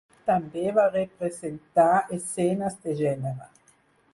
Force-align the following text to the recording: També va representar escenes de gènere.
També 0.27 0.71
va 0.77 0.85
representar 0.95 1.87
escenes 2.17 2.81
de 2.87 2.97
gènere. 3.03 3.51